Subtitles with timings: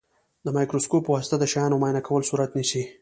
[0.45, 2.83] د مایکروسکوپ په واسطه د شیانو معاینه کول صورت نیسي.